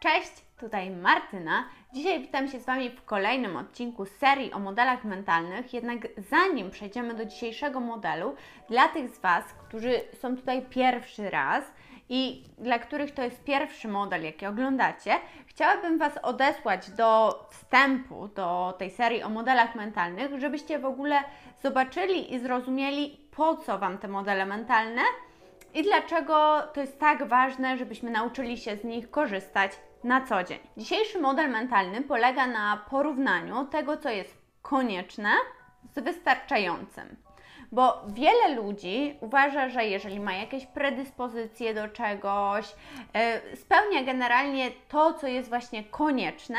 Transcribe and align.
Cześć, 0.00 0.32
tutaj 0.60 0.90
Martyna. 0.90 1.64
Dzisiaj 1.92 2.20
witam 2.20 2.48
się 2.48 2.60
z 2.60 2.66
Wami 2.66 2.90
w 2.90 3.04
kolejnym 3.04 3.56
odcinku 3.56 4.04
serii 4.06 4.52
o 4.52 4.58
modelach 4.58 5.04
mentalnych. 5.04 5.74
Jednak 5.74 5.98
zanim 6.30 6.70
przejdziemy 6.70 7.14
do 7.14 7.24
dzisiejszego 7.24 7.80
modelu, 7.80 8.34
dla 8.68 8.88
tych 8.88 9.08
z 9.08 9.18
Was, 9.18 9.44
którzy 9.68 10.00
są 10.20 10.36
tutaj 10.36 10.62
pierwszy 10.62 11.30
raz 11.30 11.64
i 12.08 12.44
dla 12.58 12.78
których 12.78 13.14
to 13.14 13.22
jest 13.22 13.44
pierwszy 13.44 13.88
model, 13.88 14.22
jaki 14.22 14.46
oglądacie, 14.46 15.14
chciałabym 15.46 15.98
Was 15.98 16.18
odesłać 16.22 16.90
do 16.90 17.40
wstępu 17.50 18.28
do 18.28 18.74
tej 18.78 18.90
serii 18.90 19.22
o 19.22 19.28
modelach 19.28 19.74
mentalnych, 19.74 20.40
żebyście 20.40 20.78
w 20.78 20.84
ogóle 20.84 21.20
zobaczyli 21.62 22.34
i 22.34 22.38
zrozumieli, 22.38 23.20
po 23.36 23.56
co 23.56 23.78
Wam 23.78 23.98
te 23.98 24.08
modele 24.08 24.46
mentalne 24.46 25.02
i 25.74 25.82
dlaczego 25.82 26.62
to 26.74 26.80
jest 26.80 26.98
tak 26.98 27.28
ważne, 27.28 27.76
żebyśmy 27.76 28.10
nauczyli 28.10 28.58
się 28.58 28.76
z 28.76 28.84
nich 28.84 29.10
korzystać 29.10 29.72
na 30.04 30.26
co 30.26 30.44
dzień. 30.44 30.58
Dzisiejszy 30.76 31.20
model 31.20 31.50
mentalny 31.50 32.02
polega 32.02 32.46
na 32.46 32.84
porównaniu 32.90 33.64
tego, 33.64 33.96
co 33.96 34.10
jest 34.10 34.38
konieczne 34.62 35.30
z 35.90 36.04
wystarczającym. 36.04 37.16
Bo 37.72 38.02
wiele 38.08 38.54
ludzi 38.54 39.16
uważa, 39.20 39.68
że 39.68 39.84
jeżeli 39.84 40.20
ma 40.20 40.32
jakieś 40.32 40.66
predyspozycje 40.66 41.74
do 41.74 41.88
czegoś, 41.88 42.74
yy, 43.50 43.56
spełnia 43.56 44.02
generalnie 44.02 44.70
to, 44.88 45.14
co 45.14 45.26
jest 45.26 45.48
właśnie 45.48 45.84
konieczne, 45.84 46.58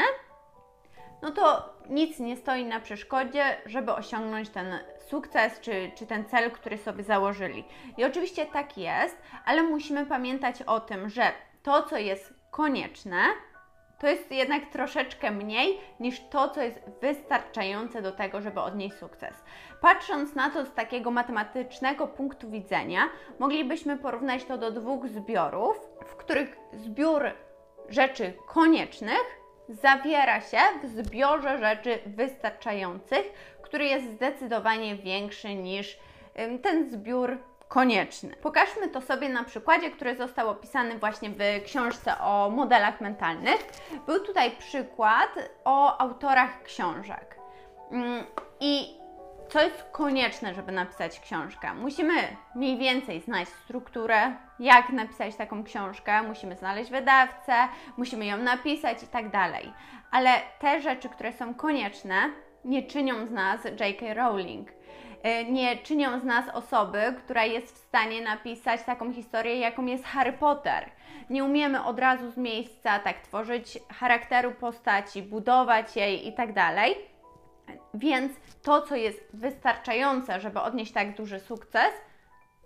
no 1.21 1.31
to 1.31 1.73
nic 1.89 2.19
nie 2.19 2.37
stoi 2.37 2.65
na 2.65 2.79
przeszkodzie, 2.79 3.43
żeby 3.65 3.91
osiągnąć 3.93 4.49
ten 4.49 4.79
sukces 5.07 5.59
czy, 5.59 5.91
czy 5.95 6.05
ten 6.05 6.25
cel, 6.25 6.51
który 6.51 6.77
sobie 6.77 7.03
założyli. 7.03 7.63
I 7.97 8.05
oczywiście 8.05 8.45
tak 8.45 8.77
jest, 8.77 9.17
ale 9.45 9.63
musimy 9.63 10.05
pamiętać 10.05 10.61
o 10.61 10.79
tym, 10.79 11.09
że 11.09 11.31
to, 11.63 11.83
co 11.83 11.97
jest 11.97 12.33
konieczne, 12.51 13.17
to 13.99 14.07
jest 14.07 14.31
jednak 14.31 14.69
troszeczkę 14.69 15.31
mniej 15.31 15.79
niż 15.99 16.21
to, 16.29 16.49
co 16.49 16.61
jest 16.61 16.79
wystarczające 17.01 18.01
do 18.01 18.11
tego, 18.11 18.41
żeby 18.41 18.61
odnieść 18.61 18.95
sukces. 18.95 19.44
Patrząc 19.81 20.35
na 20.35 20.49
to 20.49 20.66
z 20.66 20.73
takiego 20.73 21.11
matematycznego 21.11 22.07
punktu 22.07 22.49
widzenia, 22.49 23.01
moglibyśmy 23.39 23.97
porównać 23.97 24.45
to 24.45 24.57
do 24.57 24.72
dwóch 24.72 25.07
zbiorów, 25.07 25.89
w 26.05 26.16
których 26.16 26.57
zbiór 26.73 27.23
rzeczy 27.89 28.33
koniecznych 28.47 29.39
zawiera 29.70 30.42
się 30.42 30.58
w 30.84 30.88
zbiorze 30.88 31.58
rzeczy 31.58 32.00
wystarczających, 32.06 33.34
który 33.62 33.86
jest 33.86 34.12
zdecydowanie 34.12 34.95
większy 34.95 35.56
niż 35.56 36.00
ten 36.62 36.89
zbiór 36.89 37.38
konieczny. 37.67 38.36
Pokażmy 38.36 38.88
to 38.88 39.02
sobie 39.02 39.30
na 39.30 39.44
przykładzie, 39.44 39.92
który 39.92 40.16
został 40.16 40.50
opisany 40.50 41.00
właśnie 41.00 41.30
w 41.30 41.64
książce 41.66 42.20
o 42.20 42.50
modelach 42.50 43.02
mentalnych. 43.02 43.58
Był 44.06 44.20
tutaj 44.20 44.52
przykład 44.52 45.30
o 45.66 46.02
autorach 46.02 46.64
książek. 46.64 47.36
Mm, 47.92 48.23
I 48.59 48.98
co 49.50 49.61
jest 49.61 49.83
konieczne, 49.92 50.53
żeby 50.53 50.72
napisać 50.72 51.19
książkę? 51.19 51.73
Musimy 51.73 52.14
mniej 52.55 52.78
więcej 52.78 53.22
znać 53.22 53.50
strukturę, 53.50 54.33
jak 54.59 54.89
napisać 54.89 55.36
taką 55.36 55.64
książkę, 55.64 56.23
musimy 56.23 56.56
znaleźć 56.56 56.91
wydawcę, 56.91 57.53
musimy 57.97 58.25
ją 58.25 58.38
napisać 58.38 59.03
i 59.03 59.08
tak 59.08 59.30
dalej. 59.30 59.73
Ale 60.11 60.30
te 60.59 60.81
rzeczy, 60.81 61.09
które 61.09 61.33
są 61.33 61.53
konieczne, 61.53 62.16
nie 62.66 62.83
czynią 62.83 63.28
z 63.28 63.31
nas 63.31 63.66
J.K. 63.66 64.14
Rowling 64.14 64.80
E, 65.23 65.45
nie 65.45 65.78
czynią 65.78 66.19
z 66.19 66.23
nas 66.23 66.45
osoby, 66.53 67.16
która 67.17 67.45
jest 67.45 67.75
w 67.75 67.78
stanie 67.78 68.22
napisać 68.22 68.84
taką 68.84 69.13
historię, 69.13 69.59
jaką 69.59 69.86
jest 69.86 70.06
Harry 70.06 70.34
Potter. 70.34 70.89
Nie 71.30 71.44
umiemy 71.44 71.84
od 71.84 72.00
razu 72.00 72.31
z 72.31 72.38
miejsca 72.38 73.00
tak 73.00 73.19
tworzyć 73.19 73.80
charakteru 74.00 74.52
postaci, 74.52 75.22
budować 75.22 75.95
jej 75.95 76.28
i 76.28 76.34
tak 76.34 76.53
dalej. 76.53 76.95
Więc 77.94 78.31
to, 78.64 78.81
co 78.81 78.95
jest 78.95 79.30
wystarczające, 79.34 80.39
żeby 80.39 80.59
odnieść 80.59 80.92
tak 80.92 81.16
duży 81.16 81.40
sukces, 81.40 81.91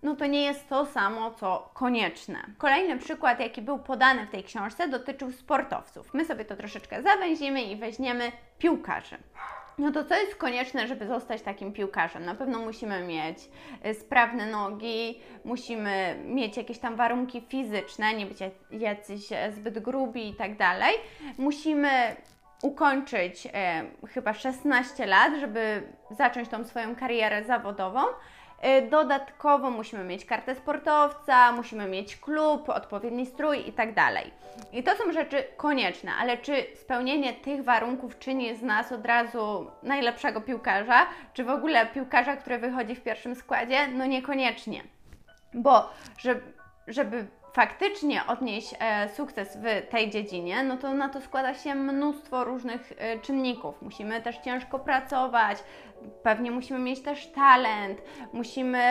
no 0.03 0.16
to 0.16 0.25
nie 0.25 0.44
jest 0.44 0.69
to 0.69 0.86
samo, 0.86 1.31
co 1.31 1.69
konieczne. 1.74 2.40
Kolejny 2.58 2.97
przykład, 2.97 3.40
jaki 3.40 3.62
był 3.62 3.80
podany 3.80 4.25
w 4.25 4.30
tej 4.30 4.44
książce, 4.44 4.88
dotyczył 4.88 5.31
sportowców. 5.31 6.13
My 6.13 6.25
sobie 6.25 6.46
to 6.46 6.56
troszeczkę 6.56 7.03
zawęzimy 7.03 7.63
i 7.63 7.75
weźmiemy 7.75 8.31
piłkarzy. 8.58 9.18
No 9.78 9.92
to 9.92 10.06
co 10.06 10.16
jest 10.16 10.36
konieczne, 10.36 10.88
żeby 10.88 11.08
zostać 11.08 11.42
takim 11.42 11.74
piłkarzem? 11.74 12.25
Na 12.25 12.36
pewno 12.36 12.59
musimy 12.59 13.03
mieć 13.03 13.38
y, 13.86 13.94
sprawne 13.94 14.46
nogi, 14.46 15.19
musimy 15.46 16.16
mieć 16.25 16.58
jakieś 16.58 16.80
tam 16.80 16.96
warunki 16.96 17.42
fizyczne, 17.42 18.13
nie 18.13 18.25
być 18.25 18.38
jacyś 18.72 19.31
e, 19.31 19.52
zbyt 19.52 19.80
grubi 19.80 20.30
i 20.30 20.36
tak 20.36 20.58
dalej. 20.58 20.96
Musimy 21.38 22.16
ukończyć 22.63 23.47
e, 23.53 23.84
chyba 24.07 24.34
16 24.34 25.06
lat, 25.06 25.34
żeby 25.40 25.84
zacząć 26.12 26.50
tą 26.50 26.63
swoją 26.63 26.96
karierę 26.96 27.44
zawodową. 27.44 28.01
Y, 28.66 28.90
dodatkowo 28.90 29.69
musimy 29.69 30.03
mieć 30.03 30.25
kartę 30.25 30.56
sportowca, 30.56 31.51
musimy 31.51 31.88
mieć 31.88 32.18
klub, 32.18 32.69
odpowiedni 32.69 33.25
strój 33.25 33.69
i 33.69 33.74
tak 33.74 33.94
dalej. 33.94 34.31
I 34.74 34.84
to 34.84 34.96
są 34.96 35.12
rzeczy 35.12 35.44
konieczne, 35.57 36.12
ale 36.19 36.38
czy 36.38 36.66
spełnienie 36.75 37.34
tych 37.34 37.63
warunków 37.63 38.19
czyni 38.19 38.56
z 38.56 38.62
nas 38.62 38.91
od 38.91 39.06
razu 39.06 39.72
najlepszego 39.84 40.41
piłkarza, 40.41 41.06
czy 41.34 41.44
w 41.44 41.50
ogóle 41.50 41.85
piłkarza, 41.85 42.35
który 42.35 42.57
wychodzi 42.57 42.95
w 42.95 43.03
pierwszym 43.03 43.35
składzie? 43.35 43.88
No 43.88 44.06
niekoniecznie. 44.06 44.84
Bo 45.53 45.90
żeby 46.88 47.28
faktycznie 47.53 48.22
odnieść 48.28 48.75
e, 48.80 49.09
sukces 49.09 49.58
w 49.58 49.91
tej 49.91 50.09
dziedzinie, 50.09 50.64
no 50.64 50.78
to 50.78 50.94
na 50.94 51.09
to 51.09 51.22
składa 51.22 51.53
się 51.53 51.75
mnóstwo 51.75 52.44
różnych 52.44 52.94
e, 52.97 53.19
czynników. 53.19 53.81
Musimy 53.81 54.22
też 54.22 54.38
ciężko 54.38 54.80
pracować, 54.80 55.58
pewnie 56.24 56.52
musimy 56.52 56.80
mieć 56.80 57.02
też 57.02 57.28
talent, 57.28 58.02
musimy 58.34 58.81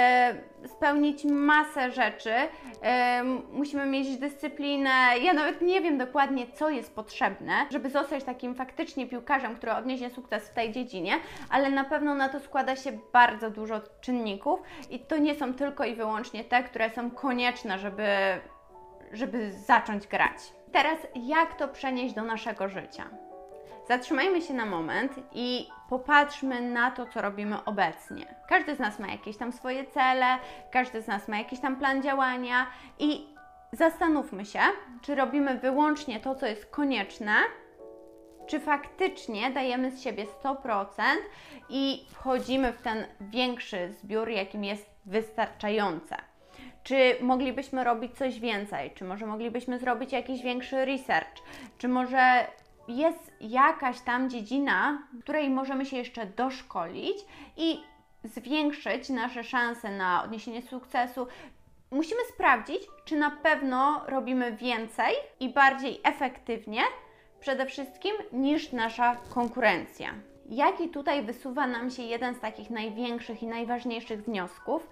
spełnić 0.67 1.25
masę 1.25 1.91
rzeczy, 1.91 2.35
e, 2.83 3.23
musimy 3.53 3.87
mieć 3.87 4.17
dyscyplinę. 4.17 4.91
Ja 5.23 5.33
nawet 5.33 5.61
nie 5.61 5.81
wiem 5.81 5.99
dokładnie, 5.99 6.47
co 6.55 6.71
jest 6.71 6.95
potrzebne, 6.95 7.53
żeby 7.71 7.91
zostać 7.91 8.25
takim 8.25 8.55
faktycznie 8.55 9.07
piłkarzem, 9.07 9.57
który 9.57 9.73
odniesie 9.73 10.11
sukces 10.11 10.49
w 10.49 10.55
tej 10.55 10.73
dziedzinie, 10.73 11.13
ale 11.51 11.71
na 11.71 11.85
pewno 11.85 12.15
na 12.15 12.29
to 12.29 12.41
składa 12.41 12.77
się 12.77 12.99
bardzo 13.13 13.51
dużo 13.51 13.81
czynników 14.01 14.61
i 14.91 14.99
to 14.99 15.19
nie 15.19 15.35
są 15.35 15.55
tylko 15.55 15.85
i 15.85 15.95
wyłącznie 15.95 16.45
te, 16.45 16.63
które 16.63 16.91
są 16.91 17.11
konieczne, 17.11 17.79
żeby 17.79 18.07
żeby 19.13 19.53
zacząć 19.53 20.07
grać. 20.07 20.39
Teraz, 20.73 20.99
jak 21.15 21.55
to 21.55 21.69
przenieść 21.69 22.15
do 22.15 22.23
naszego 22.23 22.69
życia? 22.69 23.05
Zatrzymajmy 23.89 24.43
się 24.43 24.55
na 24.55 24.67
moment 24.67 25.13
i 25.33 25.69
popatrzmy 25.89 26.61
na 26.61 26.91
to, 26.91 27.07
co 27.07 27.23
robimy 27.23 27.65
obecnie. 27.65 28.35
Każdy 28.49 28.75
z 28.75 28.79
nas 28.79 28.99
ma 28.99 29.07
jakieś 29.07 29.37
tam 29.37 29.53
swoje 29.53 29.85
cele, 29.85 30.39
każdy 30.71 31.03
z 31.03 31.07
nas 31.07 31.29
ma 31.29 31.39
jakiś 31.39 31.61
tam 31.61 31.77
plan 31.77 32.03
działania 32.03 32.67
i 32.99 33.27
zastanówmy 33.73 34.45
się, 34.45 34.61
czy 35.03 35.15
robimy 35.15 35.59
wyłącznie 35.59 36.21
to, 36.21 36.35
co 36.35 36.47
jest 36.47 36.67
konieczne, 36.67 37.35
czy 38.47 38.61
faktycznie 38.61 39.51
dajemy 39.51 39.91
z 39.91 40.03
siebie 40.03 40.27
100% 40.45 41.03
i 41.69 42.07
wchodzimy 42.11 42.73
w 42.73 42.83
ten 42.83 43.07
większy 43.21 43.93
zbiór, 43.93 44.29
jakim 44.29 44.65
jest 44.65 44.91
wystarczające. 45.07 46.32
Czy 46.83 47.17
moglibyśmy 47.21 47.85
robić 47.85 48.13
coś 48.15 48.41
więcej? 48.41 48.91
Czy 48.95 49.05
może 49.05 49.27
moglibyśmy 49.27 49.79
zrobić 49.79 50.13
jakiś 50.13 50.43
większy 50.43 50.85
research? 50.85 51.43
Czy 51.79 51.89
może 51.89 52.47
jest 52.89 53.33
jakaś 53.41 54.01
tam 54.01 54.31
dziedzina, 54.31 55.03
w 55.13 55.23
której 55.23 55.51
możemy 55.51 55.87
się 55.87 55.97
jeszcze 55.97 56.27
doszkolić 56.27 57.17
i 57.57 57.81
zwiększyć 58.25 59.09
nasze 59.09 59.45
szanse 59.45 59.91
na 59.91 60.25
odniesienie 60.25 60.63
sukcesu? 60.63 61.27
Musimy 61.91 62.21
sprawdzić, 62.35 62.83
czy 63.05 63.17
na 63.17 63.31
pewno 63.31 64.03
robimy 64.07 64.53
więcej 64.53 65.15
i 65.41 65.49
bardziej 65.49 66.01
efektywnie, 66.05 66.83
przede 67.41 67.67
wszystkim 67.67 68.13
niż 68.33 68.73
nasza 68.73 69.17
konkurencja. 69.35 70.15
Jaki 70.53 70.89
tutaj 70.89 71.23
wysuwa 71.23 71.67
nam 71.67 71.91
się 71.91 72.03
jeden 72.03 72.35
z 72.35 72.41
takich 72.41 72.71
największych 72.71 73.43
i 73.43 73.47
najważniejszych 73.47 74.25
wniosków? 74.25 74.89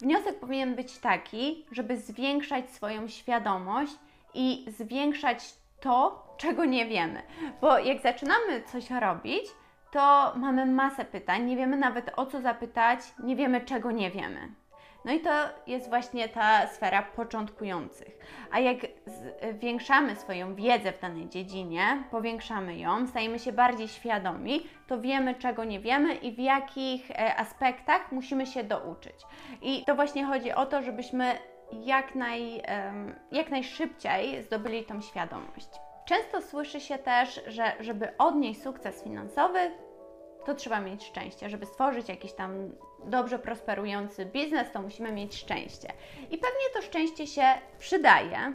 Wniosek 0.00 0.40
powinien 0.40 0.74
być 0.74 0.98
taki, 0.98 1.66
żeby 1.72 1.96
zwiększać 1.96 2.70
swoją 2.70 3.08
świadomość 3.08 3.92
i 4.34 4.64
zwiększać 4.68 5.54
to, 5.80 6.26
czego 6.36 6.64
nie 6.64 6.86
wiemy. 6.86 7.22
Bo 7.60 7.78
jak 7.78 8.02
zaczynamy 8.02 8.62
coś 8.62 8.90
robić, 8.90 9.44
to 9.90 10.32
mamy 10.36 10.66
masę 10.66 11.04
pytań, 11.04 11.44
nie 11.44 11.56
wiemy 11.56 11.76
nawet 11.76 12.10
o 12.16 12.26
co 12.26 12.40
zapytać, 12.40 13.00
nie 13.24 13.36
wiemy 13.36 13.60
czego 13.60 13.90
nie 13.90 14.10
wiemy. 14.10 14.48
No 15.04 15.12
i 15.12 15.20
to 15.20 15.30
jest 15.66 15.88
właśnie 15.88 16.28
ta 16.28 16.66
sfera 16.66 17.02
początkujących. 17.02 18.18
A 18.50 18.60
jak 18.60 18.76
zwiększamy 19.52 20.16
swoją 20.16 20.54
wiedzę 20.54 20.92
w 20.92 21.00
danej 21.00 21.28
dziedzinie, 21.28 22.04
powiększamy 22.10 22.76
ją, 22.78 23.06
stajemy 23.06 23.38
się 23.38 23.52
bardziej 23.52 23.88
świadomi, 23.88 24.66
to 24.86 25.00
wiemy, 25.00 25.34
czego 25.34 25.64
nie 25.64 25.80
wiemy 25.80 26.14
i 26.14 26.32
w 26.32 26.38
jakich 26.38 27.10
e, 27.10 27.36
aspektach 27.36 28.12
musimy 28.12 28.46
się 28.46 28.64
douczyć. 28.64 29.16
I 29.62 29.84
to 29.84 29.94
właśnie 29.94 30.24
chodzi 30.24 30.52
o 30.52 30.66
to, 30.66 30.82
żebyśmy 30.82 31.38
jak, 31.72 32.14
naj, 32.14 32.62
jak 33.32 33.50
najszybciej 33.50 34.42
zdobyli 34.42 34.84
tą 34.84 35.00
świadomość. 35.00 35.68
Często 36.04 36.42
słyszy 36.42 36.80
się 36.80 36.98
też, 36.98 37.40
że 37.46 37.72
żeby 37.80 38.16
odnieść 38.18 38.62
sukces 38.62 39.02
finansowy, 39.04 39.58
to 40.44 40.54
trzeba 40.54 40.80
mieć 40.80 41.04
szczęście. 41.04 41.50
Żeby 41.50 41.66
stworzyć 41.66 42.08
jakiś 42.08 42.32
tam 42.32 42.70
dobrze 43.04 43.38
prosperujący 43.38 44.26
biznes, 44.26 44.72
to 44.72 44.82
musimy 44.82 45.12
mieć 45.12 45.36
szczęście. 45.36 45.88
I 46.30 46.38
pewnie 46.38 46.64
to 46.74 46.82
szczęście 46.82 47.26
się 47.26 47.44
przydaje, 47.78 48.52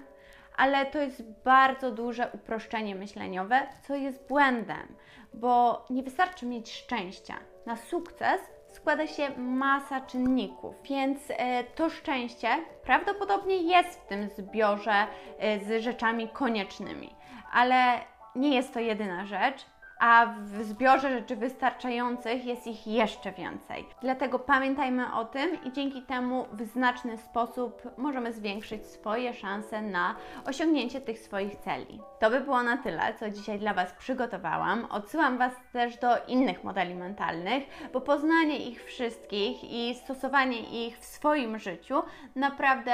ale 0.57 0.85
to 0.85 0.99
jest 0.99 1.23
bardzo 1.43 1.91
duże 1.91 2.29
uproszczenie 2.33 2.95
myśleniowe, 2.95 3.67
co 3.87 3.95
jest 3.95 4.27
błędem, 4.27 4.95
bo 5.33 5.85
nie 5.89 6.03
wystarczy 6.03 6.45
mieć 6.45 6.73
szczęścia. 6.73 7.35
Na 7.65 7.75
sukces 7.75 8.41
składa 8.67 9.07
się 9.07 9.29
masa 9.37 10.01
czynników, 10.01 10.75
więc 10.83 11.19
e, 11.29 11.63
to 11.63 11.89
szczęście 11.89 12.49
prawdopodobnie 12.83 13.55
jest 13.55 13.99
w 13.99 14.05
tym 14.05 14.29
zbiorze 14.29 15.07
e, 15.39 15.59
z 15.59 15.83
rzeczami 15.83 16.29
koniecznymi, 16.29 17.15
ale 17.53 17.99
nie 18.35 18.55
jest 18.55 18.73
to 18.73 18.79
jedyna 18.79 19.25
rzecz 19.25 19.65
a 19.99 20.25
w 20.43 20.63
zbiorze 20.63 21.19
rzeczy 21.19 21.35
wystarczających 21.35 22.45
jest 22.45 22.67
ich 22.67 22.87
jeszcze 22.87 23.31
więcej. 23.31 23.85
Dlatego 24.01 24.39
pamiętajmy 24.39 25.13
o 25.13 25.25
tym 25.25 25.63
i 25.63 25.71
dzięki 25.71 26.01
temu 26.01 26.45
w 26.51 26.63
znaczny 26.63 27.17
sposób 27.17 27.81
możemy 27.97 28.33
zwiększyć 28.33 28.85
swoje 28.85 29.33
szanse 29.33 29.81
na 29.81 30.15
osiągnięcie 30.45 31.01
tych 31.01 31.19
swoich 31.19 31.55
celi. 31.55 32.01
To 32.19 32.29
by 32.29 32.41
było 32.41 32.63
na 32.63 32.77
tyle, 32.77 33.13
co 33.19 33.29
dzisiaj 33.29 33.59
dla 33.59 33.73
Was 33.73 33.93
przygotowałam. 33.93 34.85
Odsyłam 34.85 35.37
Was 35.37 35.53
też 35.73 35.97
do 35.97 36.25
innych 36.27 36.63
modeli 36.63 36.95
mentalnych, 36.95 37.63
bo 37.93 38.01
poznanie 38.01 38.57
ich 38.57 38.83
wszystkich 38.83 39.63
i 39.63 39.95
stosowanie 39.95 40.87
ich 40.87 40.97
w 40.97 41.05
swoim 41.05 41.59
życiu 41.59 42.03
naprawdę 42.35 42.93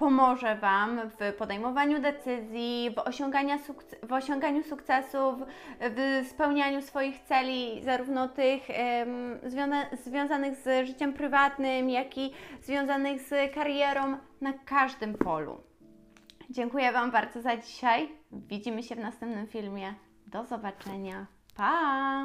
pomoże 0.00 0.56
Wam 0.56 1.00
w 1.20 1.34
podejmowaniu 1.34 2.00
decyzji, 2.00 2.90
w 2.90 4.08
w 4.08 4.12
osiąganiu 4.12 4.62
sukcesów, 4.62 5.34
w 5.80 6.26
spełnianiu 6.30 6.82
swoich 6.82 7.20
celi, 7.20 7.84
zarówno 7.84 8.28
tych 8.28 8.62
związa 9.42 9.76
związanych 10.04 10.56
z 10.56 10.86
życiem 10.86 11.12
prywatnym, 11.12 11.90
jak 11.90 12.18
i 12.18 12.32
związanych 12.62 13.20
z 13.20 13.54
karierą 13.54 14.16
na 14.40 14.52
każdym 14.52 15.14
polu. 15.14 15.60
Dziękuję 16.50 16.92
Wam 16.92 17.10
bardzo 17.10 17.42
za 17.42 17.56
dzisiaj. 17.56 18.08
Widzimy 18.32 18.82
się 18.82 18.94
w 18.94 18.98
następnym 18.98 19.46
filmie. 19.46 19.94
Do 20.26 20.44
zobaczenia. 20.44 21.26
Pa! 21.56 22.18